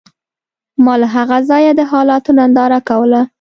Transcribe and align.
ما 0.83 0.93
له 1.01 1.07
هغه 1.15 1.37
ځایه 1.49 1.71
د 1.75 1.81
حالاتو 1.91 2.31
ننداره 2.39 2.79
کوله 2.89 3.21